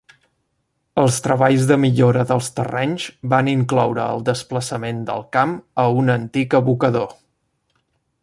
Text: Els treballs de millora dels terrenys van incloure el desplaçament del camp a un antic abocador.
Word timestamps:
Els 1.01 1.17
treballs 1.25 1.65
de 1.71 1.75
millora 1.81 2.23
dels 2.31 2.47
terrenys 2.59 3.05
van 3.35 3.51
incloure 3.53 4.07
el 4.15 4.25
desplaçament 4.31 5.03
del 5.11 5.23
camp 5.39 5.55
a 5.85 5.87
un 6.01 6.11
antic 6.17 6.57
abocador. 6.63 7.13